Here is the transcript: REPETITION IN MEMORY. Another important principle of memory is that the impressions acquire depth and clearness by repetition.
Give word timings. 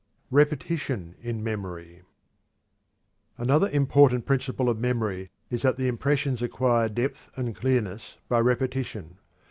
REPETITION 0.31 1.13
IN 1.21 1.43
MEMORY. 1.43 2.01
Another 3.37 3.69
important 3.69 4.25
principle 4.25 4.67
of 4.67 4.79
memory 4.79 5.29
is 5.51 5.61
that 5.61 5.77
the 5.77 5.87
impressions 5.87 6.41
acquire 6.41 6.89
depth 6.89 7.31
and 7.37 7.55
clearness 7.55 8.17
by 8.27 8.39
repetition. 8.39 9.19